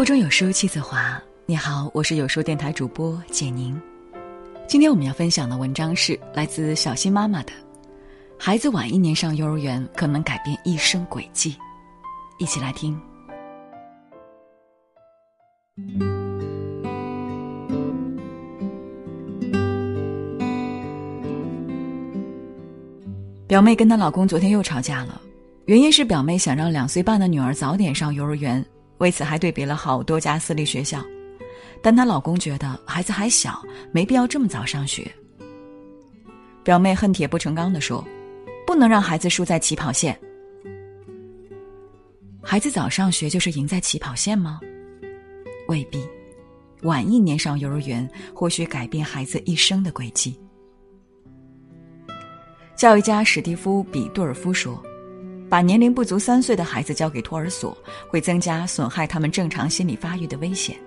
[0.00, 1.22] 腹中有书气自华。
[1.44, 3.78] 你好，我是有书电台主播简宁。
[4.66, 7.52] 今天我们要分享的文章是来自小新妈妈的：
[8.38, 11.54] 孩子晚一年上幼儿园，可能改变一生轨迹。
[12.38, 12.98] 一起来听。
[23.46, 25.20] 表妹跟她老公昨天又吵架了，
[25.66, 28.64] 原因是表妹想让两岁半的女儿早点上幼儿园，
[29.00, 31.02] 为此还对比了好多家私立学校，
[31.82, 35.10] 但她老公觉得孩子还小，没必要这么早上学。
[36.62, 38.06] 表妹恨铁不成钢的说
[38.66, 40.18] ：“不能让孩子输在起跑线。
[42.42, 44.60] 孩子早上学就是赢在起跑线吗？
[45.66, 46.06] 未必，
[46.82, 50.38] 晚一年上幼儿园，或许改变孩子一生的轨迹。”
[52.76, 54.82] 教育家史蒂夫·比杜尔夫说
[55.50, 57.76] ：“把年龄不足三岁的孩子交给托儿所，
[58.08, 60.78] 会增加损害他们正常心理发育的危险。”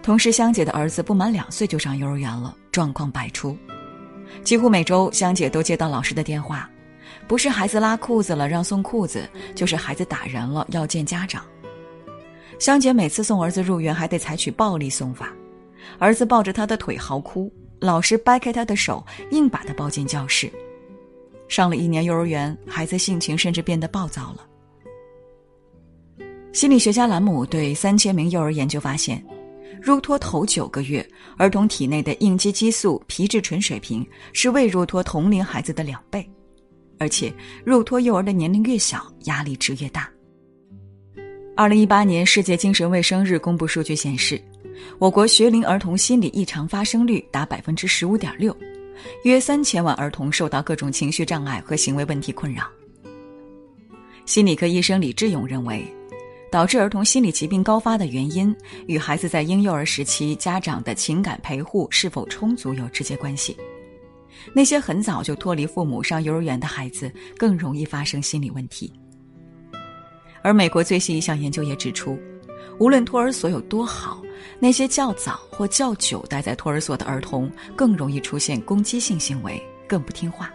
[0.00, 3.56] 同时香姐的儿子不满两岁就上幼儿园了，状况百出。
[4.44, 6.70] 几乎每周，香姐都接到老师的电话，
[7.26, 11.44] 不是孩子拉裤子了让送裤子，就是孩子打人了要见家长。
[12.58, 15.32] 香姐每次送儿子入园，还得采取暴力送法，
[15.98, 17.52] 儿子抱着她的腿嚎哭。
[17.80, 20.50] 老师掰开他的手，硬把他抱进教室。
[21.48, 24.46] 上了一年幼儿园，孩子性情甚至变得暴躁了。
[26.52, 29.24] 心理学家兰姆对三千名幼儿研究发现，
[29.82, 36.28] 入托头九个月，儿童体内的应激激素皮质醇水平是未入托同龄孩子的两倍，
[36.98, 37.32] 而且
[37.64, 40.08] 入托幼儿的年龄越小，压力值越大。
[41.56, 44.40] 二零一八年世界精神卫生日公布数据显示。
[44.98, 48.54] 我国学龄儿童心理异常发生率达百分之十五点六，
[49.24, 52.66] 约三千万儿童受到各种情绪障碍和行为问题困扰。
[54.26, 55.86] 心理科医生李志勇认为，
[56.50, 58.54] 导致儿童心理疾病高发的原因
[58.86, 63.56] 与孩子在婴幼儿时期家长的情感陪护是否充足有直接关系。
[64.52, 68.92] 那些很早就脱离父母上幼儿园的孩子，更容易发生心理问题。
[70.42, 72.18] 而美国最新一项研究也指出。
[72.80, 74.20] 无论托儿所有多好，
[74.58, 80.52] 那些较早或较久待在托儿所的儿童更容易出现攻击性行为，更不听话。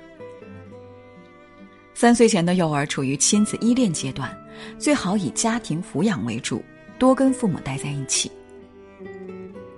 [1.93, 4.35] 三岁前的幼儿处于亲子依恋阶段，
[4.77, 6.63] 最好以家庭抚养为主，
[6.97, 8.31] 多跟父母待在一起。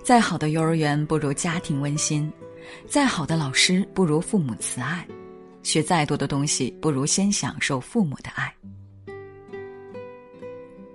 [0.04, 2.32] 再好的幼儿园不如家庭温馨，
[2.88, 5.06] 再好的老师不如父母慈爱，
[5.62, 8.52] 学再多的东西不如先享受父母的爱。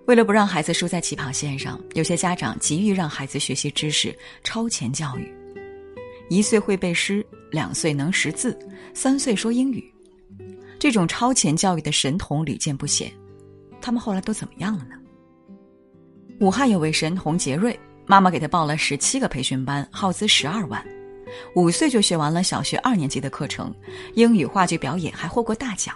[0.07, 5.29] 为了不让孩子输在起跑线上，有些家长急于让孩子学习知识，超前教育。
[6.29, 8.57] 一岁会背诗，两岁能识字，
[8.93, 9.93] 三岁说英语，
[10.79, 13.11] 这种超前教育的神童屡见不鲜。
[13.81, 14.95] 他们后来都怎么样了呢？
[16.39, 20.81] 武汉有位神童杰瑞，妈妈给他报了十七个培训班，耗资十二万，
[21.53, 23.75] 五岁就学完了小学二年级的课程，
[24.13, 25.93] 英语、话剧表演还获过大奖。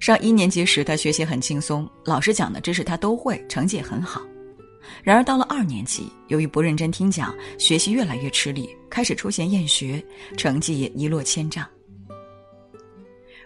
[0.00, 4.20] 上一年级时，他学习很轻松，老师讲的知识他都会，成绩也很好。
[5.02, 10.04] 然而到了二年级，由于不认真听讲，学习越来越吃力，开始出现厌学，
[10.36, 11.66] 成绩也一落千丈。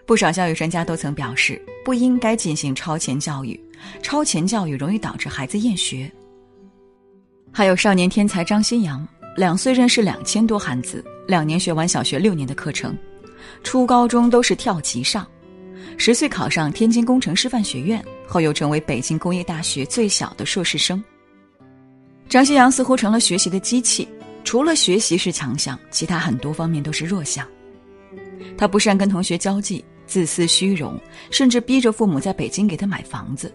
[0.05, 3.59] 不少教育专家都曾表示，不应该进行超前教育，
[4.01, 6.11] 超前教育容易导致孩子厌学。
[7.51, 9.07] 还有少年天才张新阳，
[9.37, 12.97] 两岁认识两千多汉字，两年学完小学六年的课程，
[13.63, 15.25] 初高中都是跳级上。
[15.97, 21.03] 十岁考上天津工程师范学院，后又成为北京工业大学最小的硕士生。
[22.27, 24.07] 张新阳似乎成了学习的机器，
[24.43, 27.47] 除了学习是强项，其他很多方面都是弱项。
[28.57, 30.99] 他不善跟同学交际，自私虚荣，
[31.29, 33.53] 甚至逼着父母在北京给他买房子。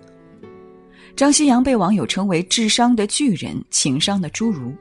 [1.16, 4.74] 张新阳被网友称为“智商的巨人，情商的侏儒”。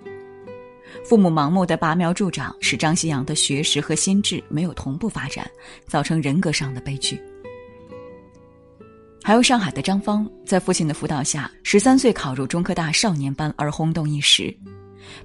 [1.08, 5.50] 父母盲目的拔苗助长，使张新阳的学识和心智没有同步发展，
[5.88, 7.20] 造成人格上的悲剧。
[9.26, 14.56] 还有上海的张芳，在父亲的辅导下，十三岁考入中科大少年班而轰动一时，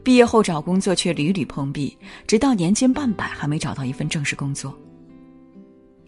[0.02, 1.94] 毕业后找工作却屡屡碰壁，
[2.26, 4.74] 直到年近半百还没找到一份正式工作。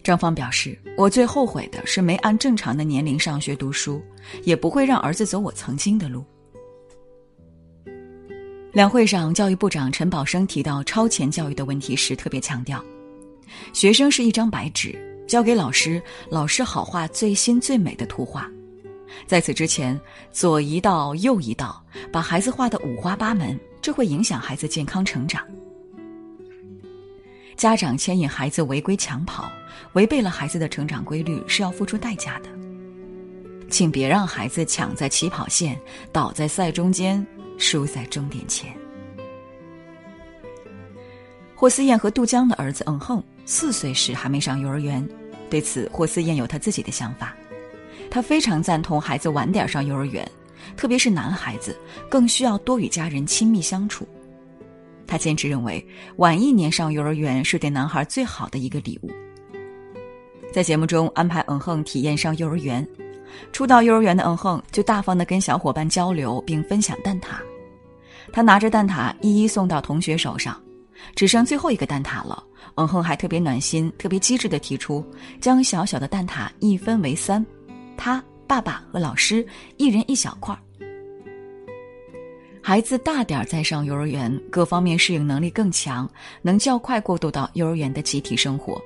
[0.03, 4.01] 张芳表示：“我最后悔的是没按正常的年龄上学读书，
[4.41, 6.25] 也不会让儿子走我曾经的路。”
[8.73, 12.83] 两会上，教育部长陈宝生提到超前教育的问题时，特别强调：
[13.71, 15.12] 学生是一张白纸。
[15.27, 18.49] 交给老师，老师好画最新最美的图画。
[19.25, 19.99] 在此之前，
[20.31, 25.43] 左一道右一道，把孩子画得五花八门，这会影响孩子健康成长。
[27.55, 29.51] 家长牵引孩子违规抢跑，
[29.93, 32.49] 违背了孩子的成长规律，是要付出代价的。
[33.69, 35.79] 请别让孩子抢在起跑线，
[36.11, 37.25] 倒在赛中间，
[37.57, 38.75] 输在终点前。
[41.55, 45.07] 霍思燕和杜江的儿子嗯哼四岁时还没上幼儿园，
[45.49, 47.35] 对此霍思燕有她自己的想法。
[48.09, 50.29] 她非常赞同孩子晚点上幼儿园，
[50.77, 51.77] 特别是男孩子
[52.09, 54.07] 更需要多与家人亲密相处。
[55.05, 55.85] 她坚持认为，
[56.17, 59.11] 晚一年上幼儿园是对男孩最好的一个礼物。
[60.51, 62.87] 在节目中安排嗯哼体验上幼儿园，
[63.51, 67.37] 初到幼儿园的嗯哼就大方的跟小伙伴交流并分享蛋挞，
[68.31, 70.55] 他拿着蛋挞一一送到同学手上。
[71.15, 72.43] 只剩最后一个蛋挞了，
[72.75, 75.05] 嗯哼还特别暖心、特别机智的提出，
[75.41, 77.45] 将小小的蛋挞一分为三，
[77.97, 79.45] 他、爸爸和老师
[79.77, 80.59] 一人一小块儿。
[82.61, 86.09] 孩子大点儿再上幼儿园，各方面适应能力更强，
[86.41, 88.81] 能较快过渡到幼儿园的集体生活。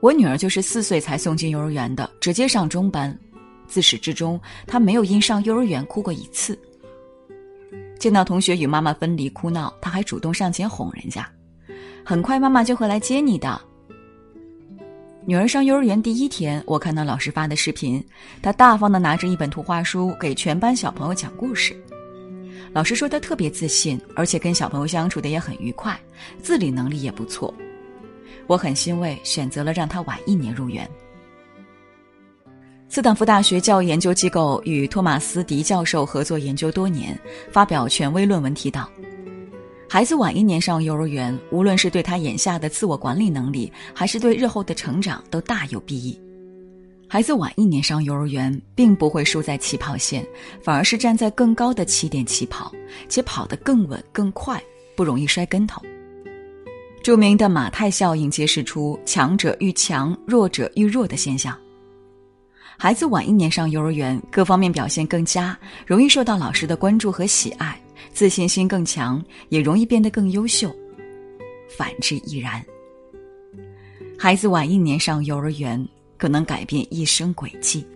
[0.00, 3.16] 我女儿就是四岁才送进幼儿园的，直接上中班，
[3.68, 6.58] 自始至终她没有因上幼儿园哭过一次。
[8.02, 11.24] 见到同学与妈妈分离哭闹，他还主动上前哄人家。
[12.04, 13.62] 很快妈妈就会来接你的。
[15.24, 18.04] 女儿上幼儿园第一天，我看到老师发的视频，
[18.42, 21.80] 她大方的拿着一本图画书给全班小朋友讲故事。
[22.72, 25.96] 老师说她特别自信，而且跟小朋友相处的也很愉快，
[26.42, 27.54] 自理能力也不错。
[28.48, 30.90] 我很欣慰，选择了让她晚一年入园。
[32.94, 37.18] 斯坦福大学教育研究机构与托马斯·迪教授合作研究多年，
[37.50, 38.86] 发表权威论文提到，
[39.88, 46.20] 孩子晚一年上幼儿园，无论是对他眼下的自我管理能力，还是对日后的成长，都大有裨益。
[47.08, 50.22] 孩子晚一年上幼儿园，并不会输在起跑线，
[50.62, 52.70] 反而是站在更高的起点起跑，
[53.08, 54.62] 且跑得更稳更快，
[54.94, 55.80] 不容易摔跟头。
[57.02, 61.56] 著名的马太效应揭示出强者愈强，弱者愈弱的现象。
[62.82, 65.56] 孩子晚一年上幼儿园，各方面表现更佳，
[65.86, 67.80] 容易受到老师的关注和喜爱，
[68.12, 70.68] 自信心更强，也容易变得更优秀。
[71.78, 72.60] 反之亦然。
[74.18, 75.88] 孩子晚一年上幼儿园，
[76.18, 77.86] 可能改变一生轨迹。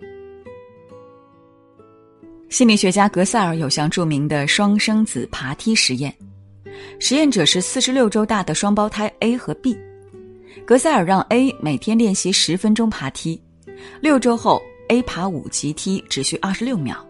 [2.47, 6.15] 心理学家格塞尔有项著名的双生子爬梯实验，
[6.97, 9.77] 实验者是四十六周大的双胞胎 A 和 B，
[10.65, 13.37] 格塞尔让 A 每天练习十分钟爬梯，
[13.99, 14.61] 六周后。
[14.89, 17.05] A 爬五级梯只需二十六秒，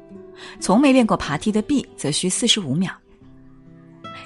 [0.59, 2.91] 从没练过爬梯的 B 则需四十五秒。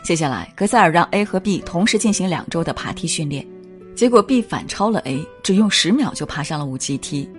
[0.04, 3.46] 接下来，格塞尔让 A 和 B 同时进行两周的爬梯训练，
[3.96, 7.30] 结果 B 反超了 A，只用十秒就爬上了五级梯。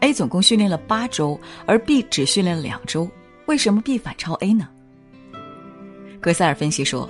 [0.00, 3.08] A 总共训练了八周，而 B 只训练了两周，
[3.46, 4.68] 为什么 B 反超 A 呢？
[6.20, 7.08] 格塞尔分析说，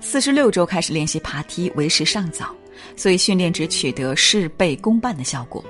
[0.00, 2.54] 四十六周开始练习爬梯为时尚早，
[2.94, 5.64] 所以训练只取得事倍功半的效果。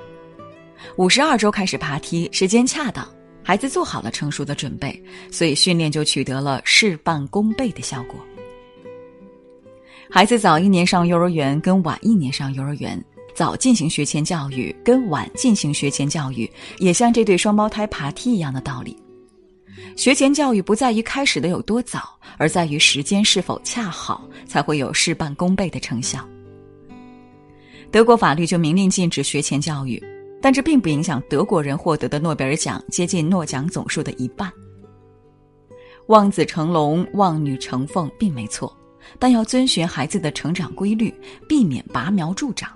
[0.95, 3.07] 五十二周开始爬梯，时间恰当，
[3.43, 8.19] 孩子做好了成熟的准备，所以训练就取得了事半功倍的效果。
[10.09, 13.03] 孩子早一年上幼儿园跟晚一年上幼儿园，
[13.35, 16.49] 早进行学前教育跟晚进行学前教育，
[16.79, 18.97] 也像这对双胞胎爬梯一样的道理。
[19.95, 26.27] 学前教育不在于开始的有多早，而在于时间是否恰好，才会有事半功倍的成效。
[27.91, 30.01] 德国法律就明令禁止学前教育。
[30.47, 34.49] 但这并不影响德国人获得的诺贝尔奖接近诺奖总数的一半。
[36.05, 38.73] 望子成龙、望女成凤并没错，
[39.19, 41.13] 但要遵循孩子的成长规律，
[41.49, 42.71] 避免拔苗助长。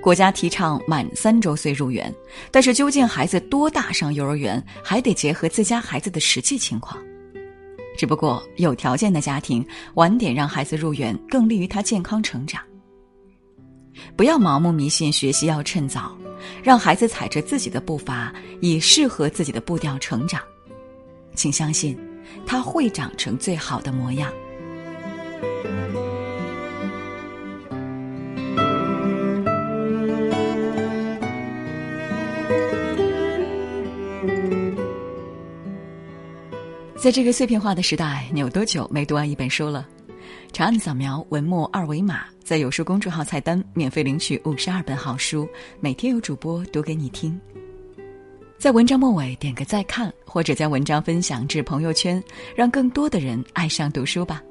[0.00, 2.14] 国家提倡满三周岁入园，
[2.52, 6.96] 但是究竟孩子多大上幼儿园，还得结合自家孩子的实际情况。
[7.98, 12.62] 只不过有条件的家庭晚点让孩子入园，更利于他健康成长。
[14.16, 16.16] 不要盲目迷信学习要趁早，
[16.62, 20.42] 让孩子踩着自己的步伐，以适合自己的步调成长。
[21.34, 21.98] 请相信，
[22.46, 24.30] 他会长成最好的模样。
[37.02, 39.88] 在这个碎片化的时代，你有多久没读完一本书了？
[40.52, 47.40] 长按扫描文末二维码，在有书公众号菜单免费领取五十二本好书，每天有主播读给你听。
[48.58, 52.20] 在文章末尾点个再看，或者将文章分享至朋友圈，
[52.56, 54.42] 让更多的人爱上读书吧。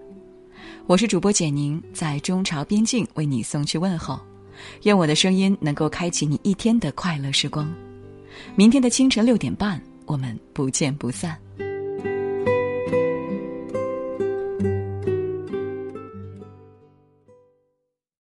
[0.88, 4.18] 我是主播简宁，在中朝边境为你送去问候，
[4.84, 7.70] 愿我的声音能够开启你一天的快乐时光。
[8.56, 11.38] 明天的清晨六点半，我们不见不散。